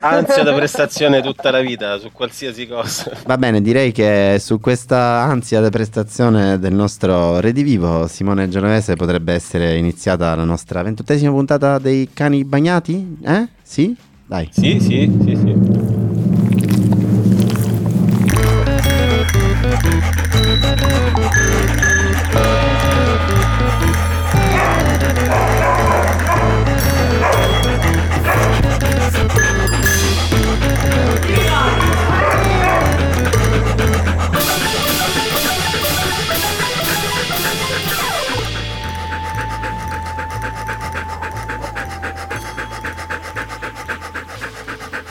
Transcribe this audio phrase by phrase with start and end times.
[0.00, 3.10] ansia da prestazione tutta la vita su qualsiasi cosa.
[3.26, 9.32] Va bene, direi che su questa ansia da prestazione del nostro redivivo Simone Genovese potrebbe
[9.32, 13.18] essere iniziata la nostra ventottesima puntata dei cani bagnati?
[13.22, 13.48] Eh?
[13.62, 13.96] Sì?
[14.24, 14.48] Dai.
[14.52, 15.87] Sì, sì, sì, sì.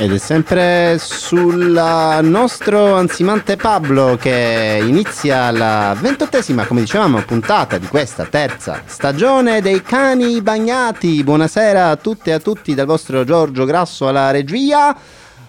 [0.07, 7.87] Ed è sempre sul nostro ansimante Pablo che inizia la ventottesima, come dicevamo, puntata di
[7.87, 11.21] questa terza stagione dei cani bagnati.
[11.25, 14.97] Buonasera a tutte e a tutti dal vostro Giorgio Grasso alla regia.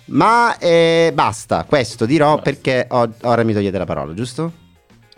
[0.06, 4.66] Ma eh, basta, questo dirò perché ho, ora mi togliete la parola, giusto?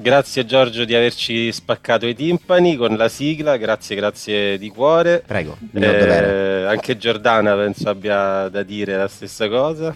[0.00, 5.22] Grazie Giorgio di averci spaccato i timpani con la sigla, grazie, grazie di cuore.
[5.26, 9.94] Prego, eh, anche Giordana penso abbia da dire la stessa cosa.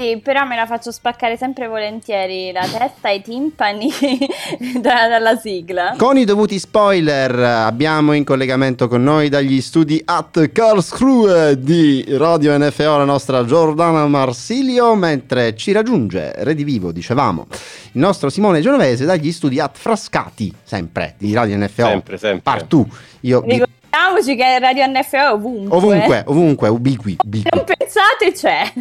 [0.00, 3.90] Sì, però me la faccio spaccare sempre volentieri la testa e i timpani
[4.80, 5.96] da, dalla sigla.
[5.98, 12.56] Con i dovuti spoiler abbiamo in collegamento con noi dagli studi at Karlsruhe di Radio
[12.56, 17.48] NFO la nostra Giordana Marsilio, mentre ci raggiunge Redivivo, dicevamo,
[17.92, 21.84] il nostro Simone Genovese dagli studi at Frascati, sempre di Radio NFO.
[21.84, 22.40] Sempre, sempre.
[22.42, 22.86] Partu.
[23.20, 25.76] Io vi Ricordiamoci che Radio NFO è ovunque.
[25.76, 27.16] Ovunque, ovunque, ubiqui.
[27.24, 27.48] ubiqui.
[27.54, 28.72] Non pensate c'è.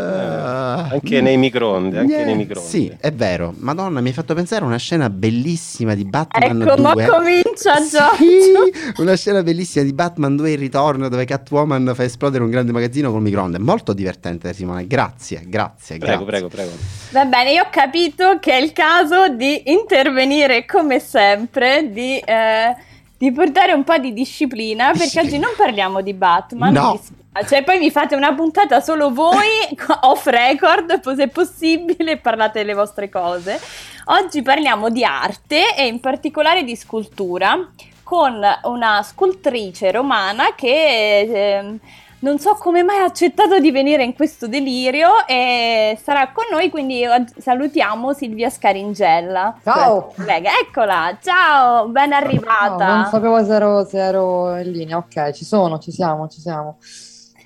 [0.93, 2.69] anche nei microonde, anche eh, nei microonde.
[2.69, 3.53] Sì, è vero.
[3.57, 7.03] Madonna, mi hai fatto pensare a una scena bellissima di Batman ecco, 2.
[7.03, 8.11] Ecco, ma comincia già.
[8.15, 12.71] Sì, una scena bellissima di Batman 2 il ritorno dove Catwoman fa esplodere un grande
[12.71, 13.59] magazzino col microonde.
[13.59, 14.87] Molto divertente, Simone.
[14.87, 16.47] Grazie, grazie, prego, grazie.
[16.47, 21.89] Prego, prego, Va bene, io ho capito che è il caso di intervenire come sempre,
[21.91, 22.17] di...
[22.17, 22.87] Eh
[23.19, 26.71] di portare un po' di disciplina perché oggi non parliamo di Batman.
[26.71, 26.99] No.
[27.45, 29.45] Cioè, poi mi fate una puntata solo voi,
[30.01, 33.59] off record, se possibile, parlate delle vostre cose.
[34.05, 37.69] Oggi parliamo di arte e in particolare di scultura
[38.03, 41.19] con una scultrice romana che...
[41.19, 41.79] Eh,
[42.19, 46.69] non so come mai ha accettato di venire in questo delirio e sarà con noi,
[46.69, 47.03] quindi
[47.37, 49.59] salutiamo Silvia Scaringella.
[49.63, 50.11] Ciao!
[50.15, 50.49] Collega.
[50.61, 52.87] Eccola, ciao, ben arrivata.
[52.87, 56.41] No, non sapevo se ero, se ero in linea, ok, ci sono, ci siamo, ci
[56.41, 56.77] siamo.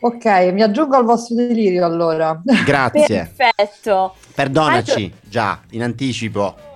[0.02, 2.42] Ok, mi aggiungo al vostro delirio allora.
[2.66, 3.32] Grazie.
[3.36, 4.16] Perfetto.
[4.34, 5.16] Perdonaci, allora...
[5.22, 6.72] già, in anticipo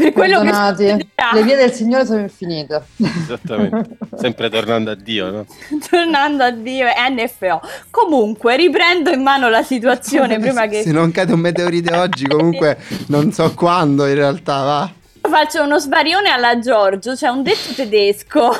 [0.00, 0.84] per quello Perdonati.
[0.84, 2.82] che le vie del Signore sono infinite.
[2.96, 5.46] Esattamente, sempre tornando a Dio, no?
[5.90, 7.60] tornando a Dio NFO.
[7.90, 10.82] Comunque, riprendo in mano la situazione prima che...
[10.82, 12.78] Se non cade un meteorite oggi, comunque
[13.08, 14.92] non so quando in realtà va.
[15.22, 18.50] Faccio uno svarione alla Giorgio, c'è cioè un detto tedesco,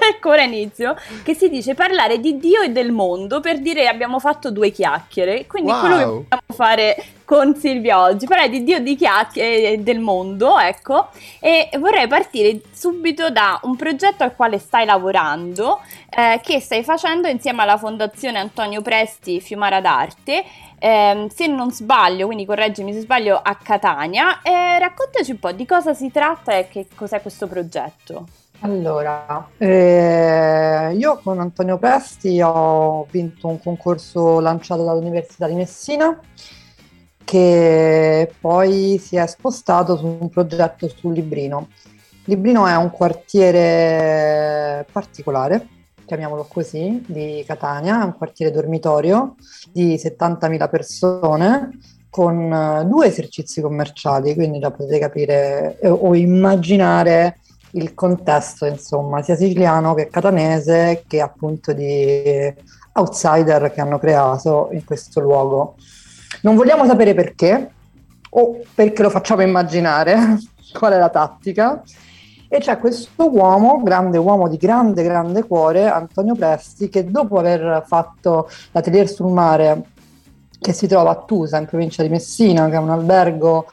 [0.08, 4.18] ecco ora inizio, che si dice parlare di Dio e del mondo per dire abbiamo
[4.18, 5.80] fatto due chiacchiere, quindi wow.
[5.80, 10.58] quello che possiamo fare con Silvia oggi, parlare di Dio di chiacchiere e del mondo,
[10.58, 16.82] ecco, e vorrei partire subito da un progetto al quale stai lavorando, eh, che stai
[16.82, 20.44] facendo insieme alla Fondazione Antonio Presti Fiumara d'Arte
[20.80, 24.40] eh, se non sbaglio, quindi correggimi se sbaglio, a Catania.
[24.42, 28.26] Eh, raccontaci un po' di cosa si tratta e che cos'è questo progetto.
[28.62, 36.20] Allora, eh, io con Antonio Presti ho vinto un concorso lanciato dall'Università di Messina
[37.24, 41.68] che poi si è spostato su un progetto sul Librino.
[42.24, 45.66] Librino è un quartiere particolare
[46.10, 49.36] chiamiamolo così, di Catania, un quartiere dormitorio
[49.72, 51.78] di 70.000 persone
[52.10, 57.38] con eh, due esercizi commerciali, quindi già potete capire eh, o immaginare
[57.72, 62.52] il contesto, insomma, sia siciliano che catanese, che appunto di
[62.92, 65.76] outsider che hanno creato in questo luogo.
[66.42, 67.70] Non vogliamo sapere perché,
[68.30, 70.38] o perché lo facciamo immaginare,
[70.72, 71.82] qual è la tattica,
[72.52, 77.84] e c'è questo uomo, grande uomo di grande, grande cuore, Antonio Presti, che dopo aver
[77.86, 79.84] fatto l'atelier sul mare,
[80.60, 83.70] che si trova a Tusa, in provincia di Messina, che è un albergo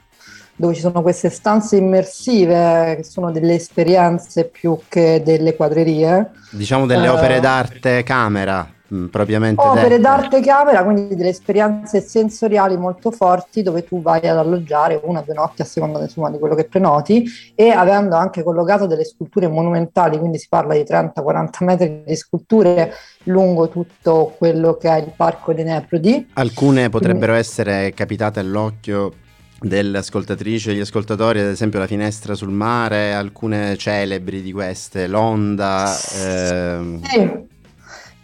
[0.58, 6.32] dove ci sono queste stanze immersive, che sono delle esperienze più che delle quadrerie.
[6.50, 8.68] Diciamo delle uh, opere d'arte camera.
[8.88, 10.00] mh, propriamente Opere dette.
[10.00, 15.22] d'arte camera, quindi delle esperienze sensoriali molto forti dove tu vai ad alloggiare una o
[15.22, 19.46] due notti a seconda insomma, di quello che prenoti e avendo anche collocato delle sculture
[19.46, 22.92] monumentali, quindi si parla di 30-40 metri di sculture
[23.24, 26.30] lungo tutto quello che è il parco dei Neprodi.
[26.32, 29.12] Alcune potrebbero essere capitate all'occhio
[29.60, 35.06] delle ascoltatrici e degli ascoltatori, ad esempio la finestra sul mare, alcune celebri di queste,
[35.06, 35.96] l'onda.
[36.14, 37.46] ehm, Sì.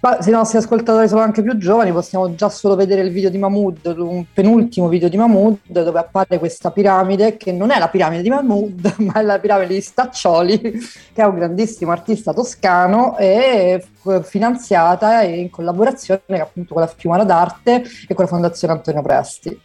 [0.04, 3.30] Ma se i nostri ascoltatori sono anche più giovani, possiamo già solo vedere il video
[3.30, 7.88] di Mahmood, un penultimo video di Mahmood, dove appare questa piramide, che non è la
[7.88, 13.16] piramide di Mahmood, ma è la piramide di Staccioli, che è un grandissimo artista toscano
[13.16, 13.82] e
[14.24, 19.58] finanziata in collaborazione appunto con la Fiumara d'Arte e con la Fondazione Antonio Presti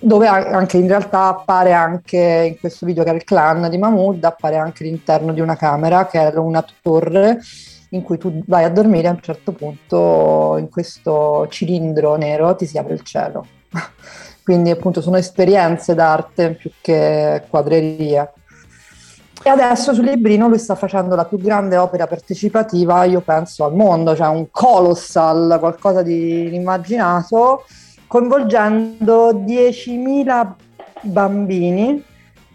[0.00, 4.22] dove anche in realtà appare anche in questo video che è il clan di Mahmood,
[4.22, 7.38] appare anche l'interno di una camera che è una torre
[7.90, 12.66] in cui tu vai a dormire a un certo punto in questo cilindro nero ti
[12.66, 13.46] si apre il cielo.
[14.44, 18.32] Quindi appunto sono esperienze d'arte più che quadrerie.
[19.42, 23.74] E adesso sul librino lui sta facendo la più grande opera partecipativa, io penso, al
[23.74, 27.64] mondo, cioè un colossal, qualcosa di inimmaginato,
[28.08, 30.52] coinvolgendo 10.000
[31.02, 32.02] bambini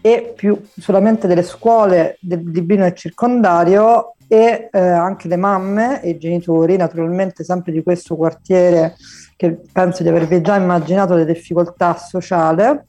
[0.02, 6.10] e più solamente delle scuole del librino e circondario e eh, anche le mamme e
[6.10, 8.96] i genitori, naturalmente sempre di questo quartiere
[9.36, 12.80] che penso di avervi già immaginato le difficoltà sociali.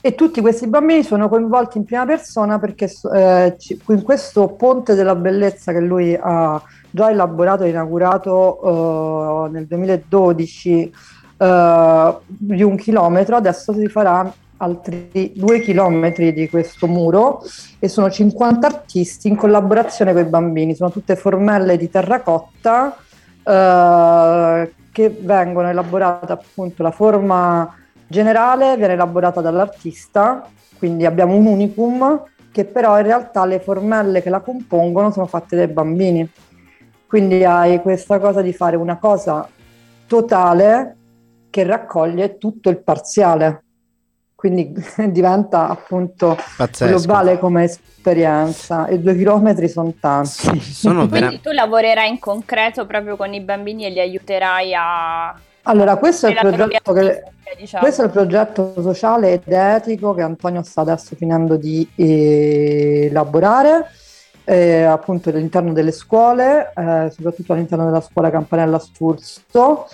[0.00, 3.56] E tutti questi bambini sono coinvolti in prima persona perché eh,
[3.88, 10.92] in questo ponte della bellezza che lui ha già elaborato e inaugurato eh, nel 2012
[11.38, 17.42] eh, di un chilometro, adesso si farà altri due chilometri di questo muro
[17.78, 22.96] e sono 50 artisti in collaborazione con i bambini, sono tutte formelle di terracotta
[23.42, 27.72] eh, che vengono elaborate appunto la forma
[28.08, 34.30] generale viene elaborata dall'artista, quindi abbiamo un unicum che però in realtà le formelle che
[34.30, 36.28] la compongono sono fatte dai bambini.
[37.06, 39.48] Quindi hai questa cosa di fare una cosa
[40.06, 40.97] totale
[41.58, 43.64] che raccoglie tutto il parziale.
[44.36, 44.72] Quindi
[45.10, 46.96] diventa appunto pazzesco.
[46.96, 50.60] globale come esperienza e due chilometri sono tanti.
[50.60, 55.36] Sono vera- Quindi tu lavorerai in concreto proprio con i bambini e li aiuterai a...
[55.62, 57.22] Allora, questo è il progetto che,
[57.58, 57.82] diciamo.
[57.82, 63.90] Questo è il progetto sociale ed etico che Antonio sta adesso finendo di eh, elaborare,
[64.44, 69.88] eh, appunto all'interno delle scuole, eh, soprattutto all'interno della scuola Campanella Sturzo.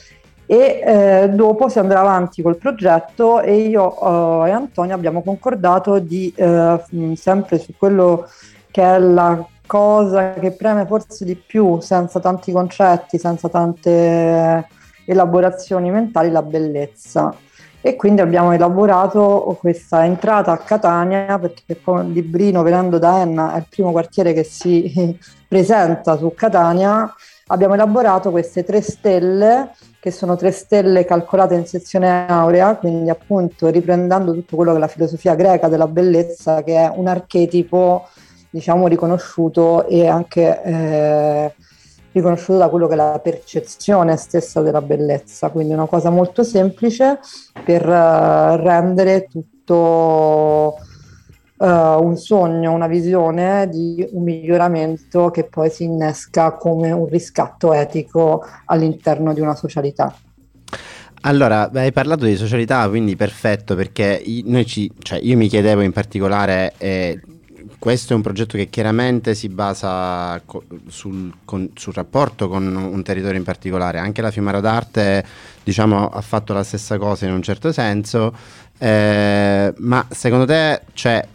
[0.46, 5.99] E eh, dopo si andrà avanti col progetto e io eh, e Antonio abbiamo concordato
[5.99, 6.81] di eh,
[7.14, 8.29] sempre su quello
[8.70, 14.67] che è la cosa che preme forse di più, senza tanti concetti, senza tante
[15.06, 17.35] elaborazioni mentali, la bellezza.
[17.81, 23.58] E quindi abbiamo elaborato questa entrata a Catania, perché il librino, venendo da Enna, è
[23.58, 27.12] il primo quartiere che si presenta su Catania.
[27.49, 33.69] Abbiamo elaborato queste tre stelle, che sono tre stelle calcolate in sezione aurea, quindi appunto
[33.69, 38.08] riprendendo tutto quello che è la filosofia greca della bellezza, che è un archetipo,
[38.49, 41.55] diciamo, riconosciuto e anche eh,
[42.12, 47.19] riconosciuto da quello che è la percezione stessa della bellezza, quindi una cosa molto semplice
[47.62, 50.76] per eh, rendere tutto
[51.64, 57.72] eh, un sogno, una visione di un miglioramento che poi si innesca come un riscatto
[57.72, 60.14] etico all'interno di una socialità.
[61.23, 64.23] Allora, hai parlato di socialità, quindi perfetto, perché
[64.66, 67.18] ci, cioè io mi chiedevo in particolare, eh,
[67.78, 73.02] questo è un progetto che chiaramente si basa co- sul, con- sul rapporto con un
[73.02, 75.25] territorio in particolare, anche la Fiumara d'Arte
[75.62, 78.35] diciamo, ha fatto la stessa cosa in un certo senso,
[78.76, 81.26] eh, ma secondo te, cioè,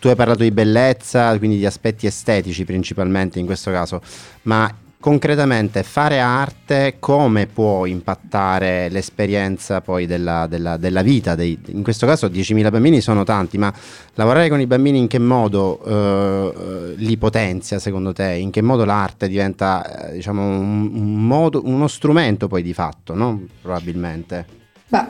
[0.00, 4.00] tu hai parlato di bellezza, quindi di aspetti estetici principalmente in questo caso,
[4.42, 11.34] ma concretamente fare arte come può impattare l'esperienza poi della, della- della vita?
[11.34, 13.72] dei- in questo caso 10.000 bambini sono tanti, ma
[14.14, 18.32] lavorare con i bambini in che modo eh, li potenzia secondo te?
[18.32, 23.14] In che modo l'arte diventa eh, diciamo un, un modo, uno strumento poi di fatto,
[23.14, 23.42] no?
[23.62, 24.46] Probabilmente.
[24.88, 25.04] Beh,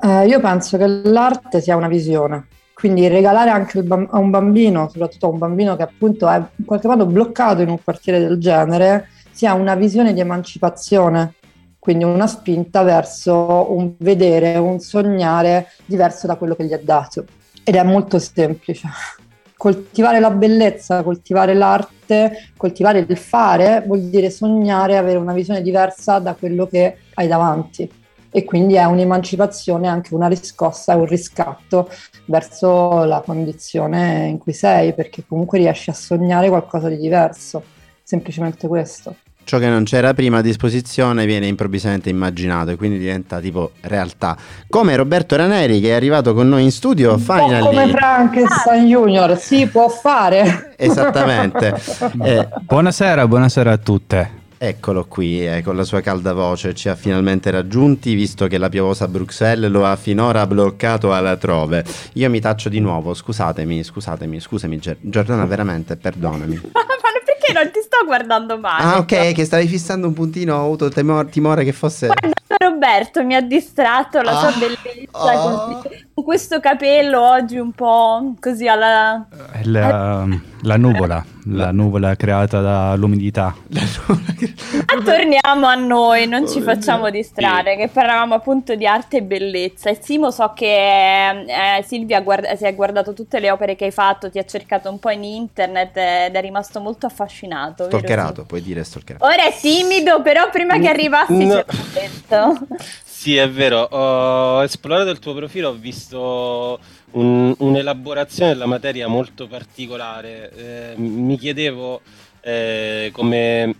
[0.00, 2.46] eh, io penso che l'arte sia una visione,
[2.82, 6.42] quindi regalare anche il bam- a un bambino, soprattutto a un bambino che appunto è
[6.56, 11.34] in qualche modo bloccato in un quartiere del genere, sia una visione di emancipazione,
[11.78, 17.24] quindi una spinta verso un vedere, un sognare diverso da quello che gli è dato.
[17.62, 18.88] Ed è molto semplice.
[19.56, 26.18] coltivare la bellezza, coltivare l'arte, coltivare il fare vuol dire sognare, avere una visione diversa
[26.18, 27.88] da quello che hai davanti
[28.34, 31.88] e quindi è un'emancipazione, anche una riscossa, un riscatto
[32.24, 37.62] verso la condizione in cui sei, perché comunque riesci a sognare qualcosa di diverso,
[38.02, 39.14] semplicemente questo.
[39.44, 44.36] Ciò che non c'era prima a disposizione viene improvvisamente immaginato e quindi diventa tipo realtà.
[44.68, 47.64] Come Roberto Raneri che è arrivato con noi in studio, finally.
[47.64, 50.74] come Frankenstein Junior, si può fare.
[50.76, 51.74] Esattamente.
[52.22, 54.41] eh, buonasera, buonasera a tutte.
[54.64, 58.68] Eccolo qui, eh, con la sua calda voce ci ha finalmente raggiunti, visto che la
[58.68, 61.84] piovosa Bruxelles lo ha finora bloccato alla trove.
[62.12, 66.60] Io mi taccio di nuovo, scusatemi, scusatemi, scusami Giordana, veramente, perdonami.
[67.42, 68.82] perché non ti sto guardando male?
[68.84, 72.06] Ah, ok, che stavi fissando un puntino, ho avuto timore, timore che fosse...
[72.06, 75.66] Guarda, Roberto mi ha distratto la sua ah, bellezza oh.
[75.72, 75.82] con,
[76.14, 79.26] con, questo capello oggi un po' così alla...
[79.64, 80.26] La,
[80.62, 83.54] la nuvola, la nuvola creata dall'umidità.
[83.68, 89.90] Ma torniamo a noi, non ci facciamo distrarre, che parlavamo appunto di arte e bellezza.
[89.90, 93.90] E Simo so che eh, Silvia guarda- si è guardato tutte le opere che hai
[93.90, 97.86] fatto, ti ha cercato un po' in internet ed è rimasto molto affascinato.
[97.86, 99.24] Stalkerato, puoi dire stalkerato.
[99.24, 101.64] Ora è timido, però prima che arrivassi no.
[101.68, 102.58] ci detto.
[103.22, 106.80] Sì, è vero, ho esplorato il tuo profilo, ho visto
[107.12, 110.50] un, un'elaborazione della materia molto particolare.
[110.50, 112.00] Eh, mi chiedevo
[112.40, 113.76] eh, come,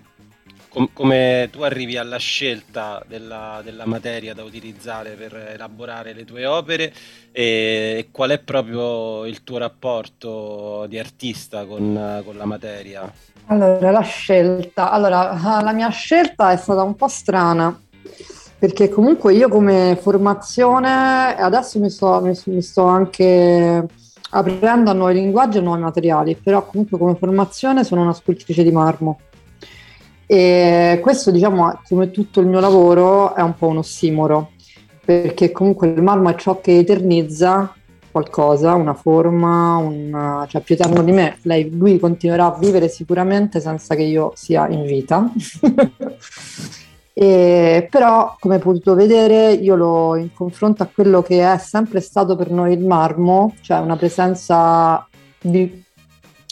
[0.68, 6.46] com, come, tu arrivi alla scelta della, della, materia da utilizzare per elaborare le tue
[6.46, 6.94] opere
[7.32, 13.12] e, qual è proprio il tuo rapporto di artista con, con la materia.
[13.46, 14.92] Allora, la scelta.
[14.92, 17.76] Allora, la mia scelta è stata un po' strana
[18.62, 23.84] perché comunque io come formazione adesso mi sto, mi, mi sto anche
[24.30, 28.70] aprendo a nuovi linguaggi e nuovi materiali, però comunque come formazione sono una scultrice di
[28.70, 29.18] marmo.
[30.26, 34.52] E questo, diciamo, come tutto il mio lavoro, è un po' un ossimoro,
[35.04, 37.74] perché comunque il marmo è ciò che eternizza
[38.12, 41.38] qualcosa, una forma, una, cioè più eterno di me.
[41.42, 45.28] Lei, lui continuerà a vivere sicuramente senza che io sia in vita.
[47.14, 52.00] E, però, come hai potuto vedere, io lo in confronto a quello che è sempre
[52.00, 55.06] stato per noi il marmo, cioè una presenza
[55.40, 55.84] di,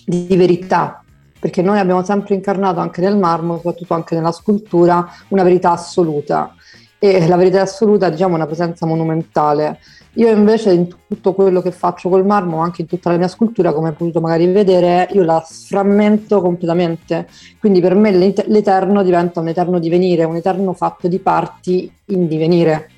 [0.04, 1.02] di verità,
[1.38, 6.54] perché noi abbiamo sempre incarnato anche nel marmo, soprattutto anche nella scultura, una verità assoluta.
[7.02, 9.80] E la verità assoluta, diciamo, è una presenza monumentale.
[10.14, 13.72] Io invece in tutto quello che faccio col marmo, anche in tutta la mia scultura,
[13.72, 17.26] come hai potuto magari vedere, io la sframmento completamente.
[17.58, 22.90] Quindi per me l'eterno diventa un eterno divenire, un eterno fatto di parti in divenire.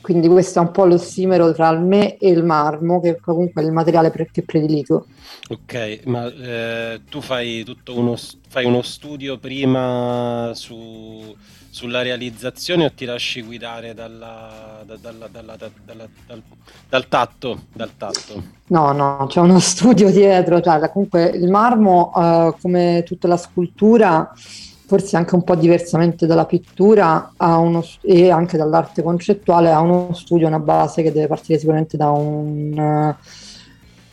[0.00, 3.64] Quindi questo è un po' l'ossimero tra il me e il marmo, che comunque è
[3.66, 5.06] il materiale che prediligo.
[5.48, 8.14] Ok, ma eh, tu fai, uno,
[8.48, 11.34] fai uno studio prima su
[11.74, 16.08] sulla realizzazione o ti lasci guidare dalla, da, dalla, dalla, dal,
[16.88, 22.54] dal, tatto, dal, tatto, No, no, c'è uno studio dietro, cioè, comunque il marmo, uh,
[22.60, 24.32] come tutta la scultura,
[24.86, 30.46] forse anche un po' diversamente dalla pittura uno, e anche dall'arte concettuale, ha uno studio,
[30.46, 33.16] una base che deve partire sicuramente da un...
[33.18, 33.42] Uh,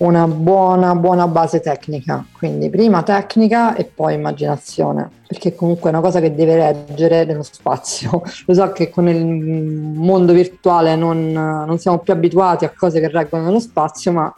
[0.02, 6.02] una buona, buona base tecnica, quindi prima tecnica e poi immaginazione, perché comunque è una
[6.02, 8.24] cosa che deve reggere nello spazio.
[8.48, 13.10] Lo so che con il mondo virtuale non, non siamo più abituati a cose che
[13.10, 14.34] reggono nello spazio, ma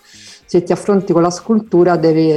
[0.45, 2.27] se ti affronti con la scultura devi,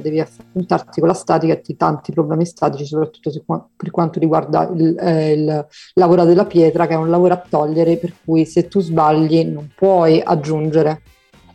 [0.00, 4.96] devi affrontarti con la statica e tanti problemi statici, soprattutto se, per quanto riguarda il,
[4.96, 8.80] eh, il, lavoro della pietra, che è un lavoro a togliere, per cui se tu
[8.80, 11.02] sbagli non puoi aggiungere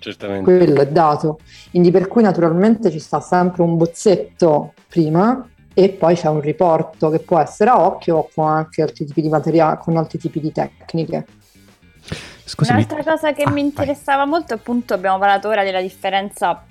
[0.02, 0.44] certamente.
[0.44, 1.40] Quello è dato.
[1.70, 7.10] Quindi per cui naturalmente ci sta sempre un bozzetto prima e poi c'è un riporto
[7.10, 10.40] che può essere a occhio o con anche altri tipi di materiale, con altri tipi
[10.40, 11.26] di tecniche.
[12.44, 12.84] Scusami.
[12.84, 14.30] Un'altra cosa che ah, mi interessava vai.
[14.30, 16.66] molto, appunto, abbiamo parlato ora della differenza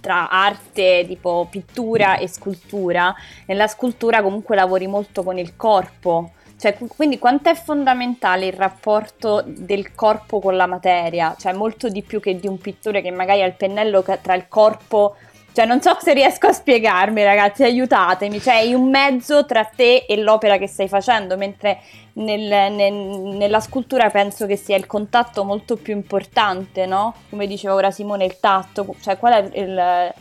[0.00, 3.14] tra arte tipo pittura e scultura.
[3.46, 9.42] Nella scultura comunque lavori molto con il corpo, cioè, quindi quanto è fondamentale il rapporto
[9.46, 11.34] del corpo con la materia?
[11.38, 14.44] Cioè, molto di più che di un pittore che magari ha il pennello tra il
[14.46, 15.16] corpo...
[15.52, 18.42] Cioè, non so se riesco a spiegarmi, ragazzi, aiutatemi.
[18.42, 21.80] Cioè, hai un mezzo tra te e l'opera che stai facendo, mentre
[22.12, 27.14] nel, nel, nella scultura penso che sia il contatto molto più importante, no?
[27.30, 28.94] Come diceva ora Simone, il tatto.
[29.00, 30.12] Cioè, qual è il...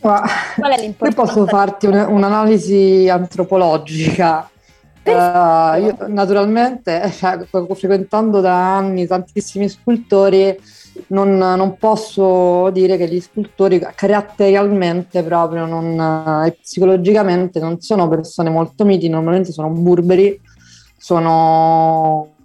[0.00, 1.06] Qual è l'importanza?
[1.08, 4.48] Io posso farti un'analisi antropologica
[5.12, 10.58] Uh, io naturalmente, cioè, frequentando da anni tantissimi scultori,
[11.08, 18.50] non, non posso dire che gli scultori caratterialmente proprio non, e psicologicamente non sono persone
[18.50, 20.40] molto miti, normalmente sono burberi,
[20.96, 22.35] sono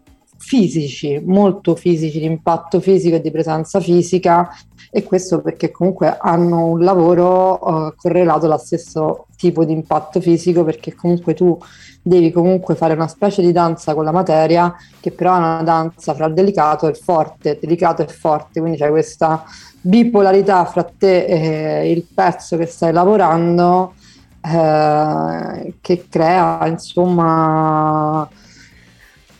[0.52, 4.50] fisici, molto fisici, di impatto fisico e di presenza fisica
[4.92, 10.66] e questo perché comunque hanno un lavoro uh, correlato allo stesso tipo di impatto fisico
[10.66, 11.58] perché comunque tu
[12.02, 16.14] devi comunque fare una specie di danza con la materia che però è una danza
[16.14, 19.46] fra il delicato e il forte, delicato e forte, quindi c'è questa
[19.80, 23.94] bipolarità fra te e il pezzo che stai lavorando
[24.42, 28.28] eh, che crea insomma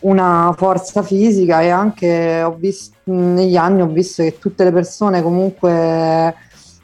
[0.02, 5.22] una forza fisica e anche ho visto, negli anni ho visto che tutte le persone
[5.22, 6.34] comunque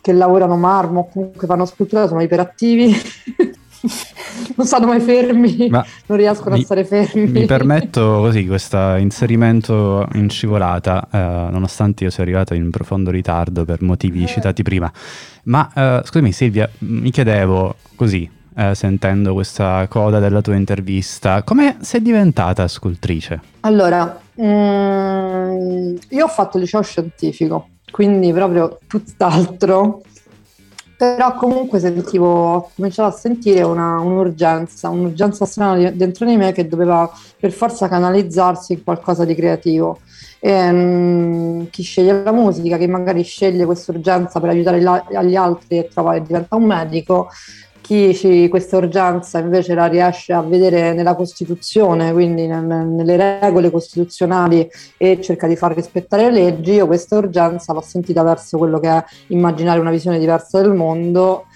[0.00, 2.94] che lavorano marmo comunque fanno scultura sono iperattivi.
[4.56, 7.28] Non stanno mai fermi Ma non riescono mi, a stare fermi.
[7.28, 11.18] mi permetto così questo inserimento in scivolata eh,
[11.52, 14.26] nonostante io sia arrivato in profondo ritardo per motivi eh.
[14.26, 14.90] citati prima.
[15.44, 18.28] Ma eh, scusami Silvia mi chiedevo così
[18.58, 21.44] eh, sentendo questa coda della tua intervista.
[21.44, 23.40] Come sei diventata scultrice?
[23.60, 30.02] Allora, mm, io ho fatto liceo scientifico, quindi proprio tutt'altro.
[30.96, 36.66] Però comunque sentivo, ho cominciato a sentire una, un'urgenza, un'urgenza strana dentro di me che
[36.66, 40.00] doveva per forza canalizzarsi in qualcosa di creativo.
[40.40, 45.78] E, um, chi sceglie la musica, chi magari sceglie questa urgenza per aiutare gli altri
[45.78, 47.28] e trova, diventa un medico,
[47.88, 54.68] chi questa urgenza invece la riesce a vedere nella Costituzione, quindi nel, nelle regole costituzionali
[54.98, 58.90] e cerca di far rispettare le leggi, io questa urgenza l'ho sentita verso quello che
[58.90, 61.46] è immaginare una visione diversa del mondo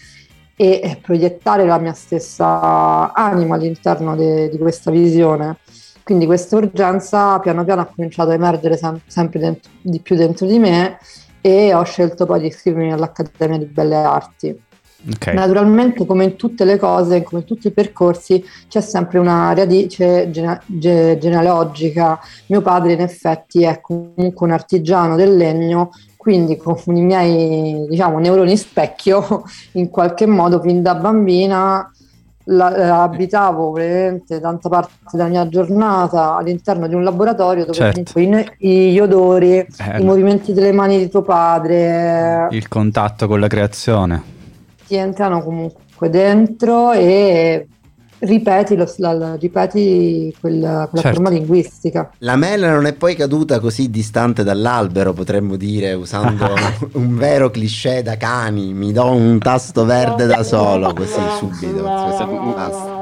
[0.56, 5.58] e proiettare la mia stessa anima all'interno de, di questa visione.
[6.02, 10.46] Quindi questa urgenza piano piano ha cominciato a emergere sem- sempre dentro, di più dentro
[10.46, 10.96] di me
[11.42, 14.70] e ho scelto poi di iscrivermi all'Accademia di Belle Arti
[15.14, 15.34] Okay.
[15.34, 20.30] Naturalmente, come in tutte le cose, come in tutti i percorsi, c'è sempre una radice
[20.30, 22.20] gene- ge- genealogica.
[22.46, 28.18] Mio padre, in effetti, è comunque un artigiano del legno, quindi con i miei diciamo,
[28.18, 29.42] neuroni specchio,
[29.72, 31.90] in qualche modo, fin da bambina,
[32.44, 38.12] la, eh, abitavo veramente tanta parte della mia giornata all'interno di un laboratorio dove certo.
[38.12, 43.48] comunque gli odori, eh, i movimenti delle mani di tuo padre, il contatto con la
[43.48, 44.40] creazione
[44.92, 47.66] ti entrano comunque dentro e
[48.22, 51.22] ripeti, lo, la, ripeti quella, quella certo.
[51.22, 52.10] forma linguistica.
[52.18, 56.54] La mela non è poi caduta così distante dall'albero, potremmo dire, usando
[56.92, 58.72] un vero cliché da cani.
[58.72, 61.82] Mi do un tasto verde da solo, così subito.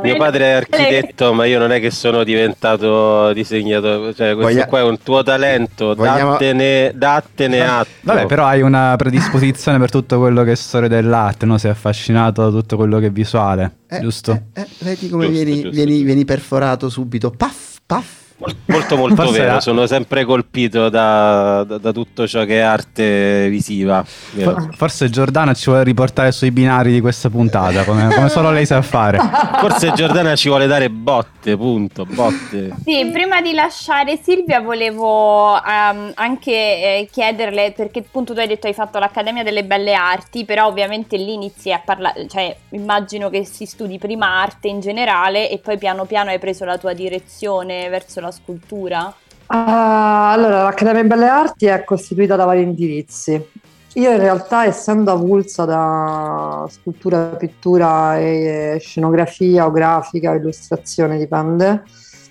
[0.02, 4.14] Mio padre è architetto, ma io non è che sono diventato disegnatore.
[4.14, 4.66] Cioè, questo Voglia...
[4.66, 6.32] qua è un tuo talento, Vogliamo...
[6.32, 7.88] dattene, dattene atto.
[8.02, 11.58] Vabbè, però hai una predisposizione per tutto quello che è storia dell'arte, no?
[11.58, 14.32] Sei affascinato da tutto quello che è visuale, giusto?
[14.52, 18.29] Eh, eh, vedi come giusto, vieni, giusto, vieni, vieni perforato subito, paff, paff.
[18.66, 19.60] Molto molto Forse vero, era...
[19.60, 24.02] sono sempre colpito da, da, da, tutto ciò che è arte visiva.
[24.04, 28.80] Forse Giordana ci vuole riportare sui binari di questa puntata, come, come, solo lei sa
[28.80, 29.18] fare.
[29.58, 32.74] Forse Giordana ci vuole dare botte, punto, botte.
[32.82, 38.68] Sì, prima di lasciare Silvia volevo um, anche eh, chiederle, perché appunto tu hai detto
[38.68, 43.44] hai fatto l'Accademia delle Belle Arti, però ovviamente lì inizi a parlare, cioè immagino che
[43.44, 47.88] si studi prima arte in generale e poi piano piano hai preso la tua direzione
[47.90, 49.06] verso la scultura?
[49.06, 53.44] Uh, allora, l'Accademia Belle Arti è costituita da vari indirizzi.
[53.94, 61.82] Io in realtà, essendo avulsa da scultura, pittura e scenografia o grafica, illustrazione, dipende,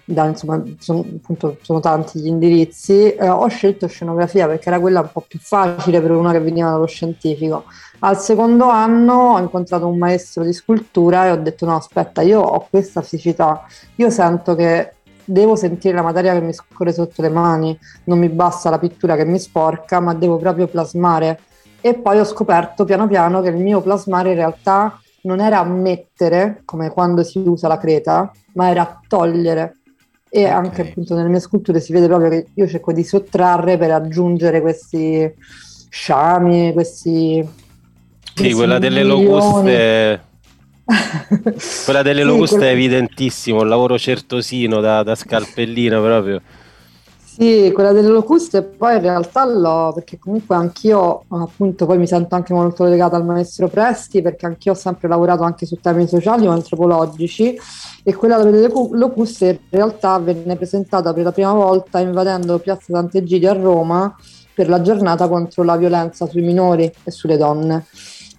[0.06, 5.02] da, insomma, sono, appunto, sono tanti gli indirizzi, eh, ho scelto scenografia perché era quella
[5.02, 7.66] un po' più facile per una che veniva dallo scientifico.
[8.00, 12.40] Al secondo anno ho incontrato un maestro di scultura e ho detto no aspetta, io
[12.40, 14.94] ho questa fisicità, io sento che
[15.30, 19.16] devo sentire la materia che mi scorre sotto le mani, non mi basta la pittura
[19.16, 21.40] che mi sporca, ma devo proprio plasmare.
[21.82, 26.62] E poi ho scoperto piano piano che il mio plasmare in realtà non era mettere,
[26.66, 29.78] come quando si usa la creta, ma era togliere.
[30.30, 30.52] E okay.
[30.52, 34.62] anche appunto nelle mie sculture si vede proprio che io cerco di sottrarre per aggiungere
[34.62, 35.32] questi
[35.90, 37.48] sciami, questi...
[38.34, 40.28] Sì, quella delle locuste
[41.86, 42.72] Quella delle locuste quella...
[42.72, 46.42] è evidentissimo, il lavoro certosino da, da scalpellino proprio.
[47.40, 52.36] Sì, quella delle locuste poi in realtà l'ho, perché comunque anch'io appunto poi mi sento
[52.36, 56.48] anche molto legata al maestro Presti perché anch'io ho sempre lavorato anche su temi sociali
[56.48, 57.58] o antropologici
[58.04, 63.52] e quella delle locuste in realtà venne presentata per la prima volta invadendo Piazza Sant'Egidio
[63.52, 64.16] a Roma
[64.54, 67.86] per la giornata contro la violenza sui minori e sulle donne,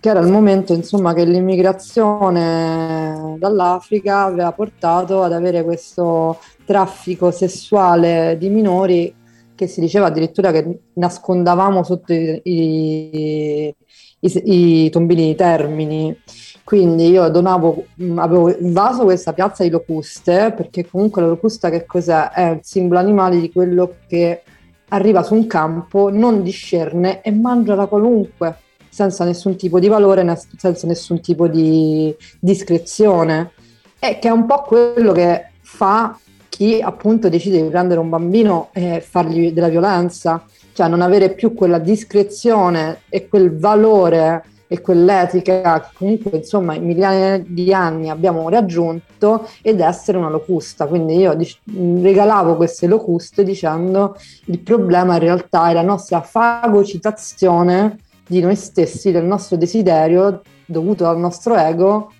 [0.00, 8.36] che era il momento insomma, che l'immigrazione dall'Africa aveva portato ad avere questo traffico sessuale
[8.38, 9.14] di minori
[9.54, 13.74] che si diceva addirittura che nascondavamo sotto i, i,
[14.20, 16.18] i, i tombini di termini.
[16.64, 17.84] Quindi io donavo,
[18.14, 22.30] avevo invaso questa piazza di locuste, perché comunque la locusta che cos'è?
[22.30, 24.42] È il simbolo animale di quello che
[24.88, 28.56] arriva su un campo, non discerne e mangia la qualunque,
[28.90, 33.52] senza nessun tipo di valore, senza nessun tipo di discrezione.
[33.98, 38.68] E che è un po' quello che fa chi appunto decide di prendere un bambino
[38.72, 45.80] e fargli della violenza, cioè non avere più quella discrezione e quel valore e quell'etica
[45.80, 50.86] che comunque insomma in migliaia di anni abbiamo raggiunto ed essere una locusta.
[50.86, 51.36] Quindi io
[51.74, 57.98] regalavo queste locuste dicendo il problema in realtà è la nostra fagocitazione
[58.30, 62.12] di noi stessi, del nostro desiderio dovuto al nostro ego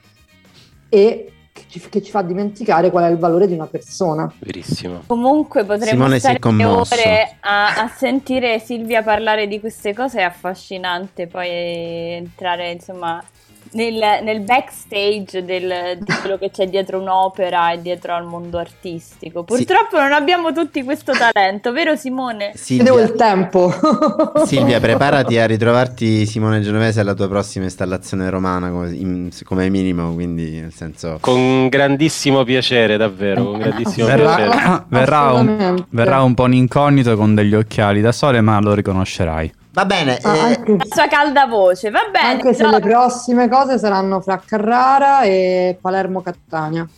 [0.89, 4.29] e che ci, che ci, fa dimenticare qual è il valore di una persona.
[4.41, 5.03] Verissimo.
[5.07, 11.29] Comunque potremmo Simone stare ore a, a, sentire Silvia parlare di queste cose, è affascinante
[11.29, 13.23] poi entrare insomma
[13.73, 19.45] nel, nel backstage del, di quello che c'è dietro un'opera e dietro al mondo artistico.
[19.45, 20.03] Purtroppo sì.
[20.03, 22.53] non abbiamo tutti questo talento, vero Simone?
[22.55, 23.73] Silvia, Devo il tempo.
[24.45, 30.15] Silvia, preparati a ritrovarti Simone Genovese alla tua prossima installazione romana come, in, come minimo,
[30.15, 31.19] quindi nel senso...
[31.21, 34.85] Con grandissimo piacere, davvero, con grandissimo verrà, piacere.
[34.89, 39.59] Verrà un, verrà un po' un incognito con degli occhiali da sole, ma lo riconoscerai.
[39.73, 40.19] Va bene.
[40.23, 42.29] Ah, eh, anche, la sua calda voce, va bene.
[42.29, 46.89] Anche se le prossime cose saranno fra Carrara e Palermo-Catania.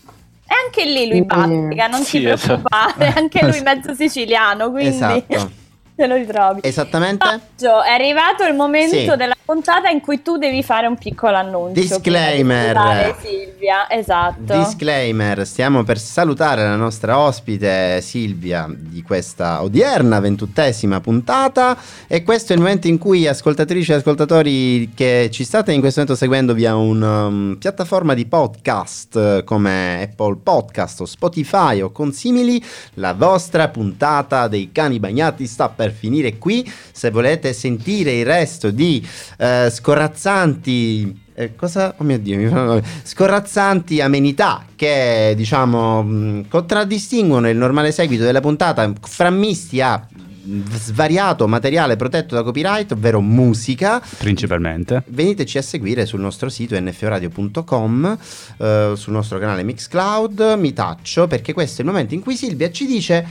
[0.46, 2.62] E anche lì lui battica, non sì, ti esatto.
[2.62, 3.18] preoccupare, esatto.
[3.18, 4.96] anche lui mezzo siciliano, quindi...
[4.96, 5.60] Esatto.
[5.94, 6.60] Te lo ritrovi.
[6.62, 7.24] Esattamente.
[7.24, 9.16] Maggio, è arrivato il momento sì.
[9.16, 11.80] della puntata in cui tu devi fare un piccolo annuncio.
[11.80, 13.14] Disclaimer.
[13.20, 14.56] Silvia, esatto.
[14.56, 21.76] Disclaimer, stiamo per salutare la nostra ospite Silvia di questa odierna ventuttesima puntata
[22.06, 26.00] e questo è il momento in cui ascoltatrici e ascoltatori che ci state in questo
[26.00, 32.62] momento seguendo via una um, piattaforma di podcast come Apple Podcast o Spotify o consimili,
[32.94, 36.70] la vostra puntata dei cani bagnati sta per per finire qui.
[36.92, 39.06] Se volete sentire il resto di
[39.38, 41.94] eh, scorazzanti eh, cosa?
[41.96, 50.06] Oh mio Dio, scorrazzanti amenità che diciamo contraddistinguono il normale seguito della puntata, frammisti a
[50.72, 54.02] svariato materiale protetto da copyright, ovvero musica.
[54.18, 55.04] Principalmente.
[55.06, 58.18] Veniteci a seguire sul nostro sito nforadio.com,
[58.58, 62.70] eh, sul nostro canale Mixcloud, mi taccio perché questo è il momento in cui Silvia
[62.70, 63.26] ci dice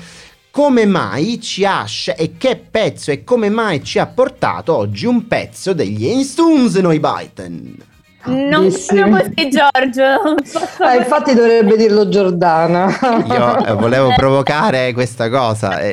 [0.52, 1.86] come mai ci ha
[2.18, 7.00] e che pezzo e come mai ci ha portato oggi un pezzo degli Instoons noi
[7.00, 7.90] Biden.
[8.25, 10.36] Non proprio così Giorgio
[10.84, 12.89] ah, infatti dovrebbe dirlo Giordana
[13.25, 15.91] io eh, volevo provocare questa cosa eh,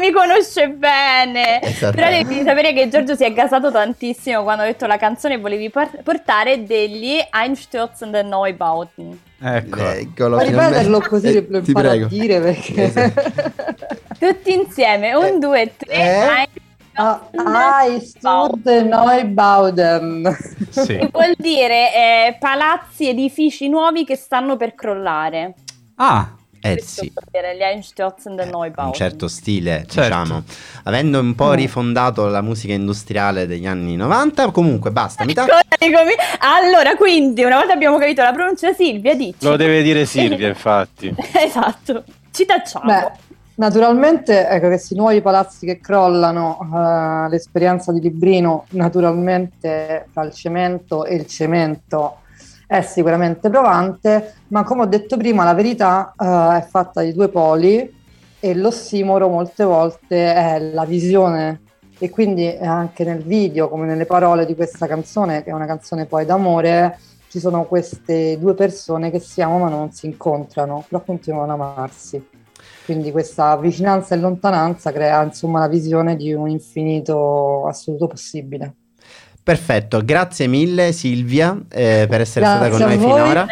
[0.00, 4.86] mi conosce bene però devi sapere che Giorgio si è gasato tantissimo quando ha detto
[4.86, 9.86] la canzone volevi portare degli Einstürzen der Neubauten Ecco.
[9.86, 10.38] Eccolo.
[10.38, 12.84] Ripeterlo così eh, lo imparo a dire perché...
[12.84, 13.22] Esatto.
[14.18, 15.92] Tutti insieme, un, due, tre.
[15.92, 16.48] Eh?
[16.96, 17.20] Ah,
[18.00, 20.36] Sturte Neubauten.
[20.70, 20.96] Sì.
[20.98, 25.54] Che vuol dire eh, palazzi, edifici nuovi che stanno per crollare.
[25.96, 27.12] Ah, eh sì.
[27.30, 30.18] Eh, un certo stile, certo.
[30.18, 30.42] diciamo.
[30.84, 31.54] Avendo un po' mm.
[31.54, 35.24] rifondato la musica industriale degli anni 90, comunque basta.
[35.24, 35.46] Mi ta-
[36.40, 39.44] allora, quindi, una volta abbiamo capito la pronuncia Silvia, dici.
[39.44, 41.14] Lo deve dire Silvia, infatti.
[41.34, 42.04] esatto.
[42.32, 42.84] Ci tacciamo.
[42.84, 43.25] Beh.
[43.58, 51.06] Naturalmente, ecco, questi nuovi palazzi che crollano, uh, l'esperienza di Librino, naturalmente fra il cemento
[51.06, 52.18] e il cemento
[52.66, 57.30] è sicuramente provante, ma come ho detto prima la verità uh, è fatta di due
[57.30, 57.94] poli
[58.38, 61.62] e l'ossimoro molte volte è la visione.
[61.98, 66.04] E quindi anche nel video come nelle parole di questa canzone che è una canzone
[66.04, 66.98] poi d'amore
[67.30, 71.58] ci sono queste due persone che si amano ma non si incontrano però continuano ad
[71.58, 72.22] amarsi
[72.84, 78.74] quindi questa vicinanza e lontananza crea insomma la visione di un infinito assoluto possibile
[79.46, 83.46] Perfetto, grazie mille Silvia eh, per essere grazie stata con noi finora.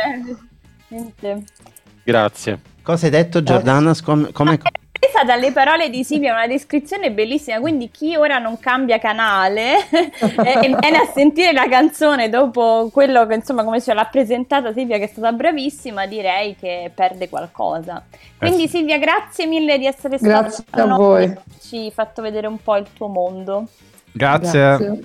[2.02, 2.60] Grazie.
[2.82, 3.94] Cosa hai detto Giordana?
[4.02, 4.58] Com- come...
[5.04, 10.76] Questa dalle parole di Silvia una descrizione bellissima, quindi chi ora non cambia canale e
[10.80, 15.04] viene a sentire la canzone dopo quello che insomma come se l'ha presentata Silvia che
[15.04, 18.02] è stata bravissima, direi che perde qualcosa.
[18.38, 21.34] Quindi Silvia, grazie mille di essere stata Grazie a voi.
[21.60, 23.68] Ci hai fatto vedere un po' il tuo mondo.
[24.10, 25.00] Grazie.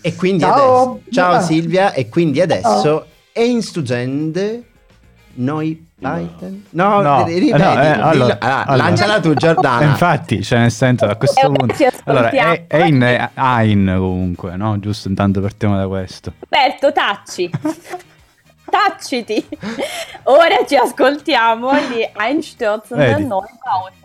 [0.00, 0.52] E quindi Ciao.
[0.52, 1.40] adesso, ciao.
[1.40, 3.06] Silvia, e quindi adesso Ciao.
[3.32, 4.64] è in studente
[5.34, 6.64] noi Python?
[6.70, 8.76] No, No, ri- ripeti, eh, no, eh, allora, Ah, allora.
[8.88, 9.84] lanciala tu Giordana.
[9.84, 14.78] Infatti, cioè nel senso a questo Eh, punto allora è, è in Ain comunque, no?
[14.80, 16.32] Giusto intanto partiamo da questo.
[16.40, 17.50] Roberto, tacci.
[18.72, 19.46] Tacciti.
[20.24, 23.10] Ora ci ascoltiamo di Einstürzen Vedi.
[23.10, 24.01] der Neubauten.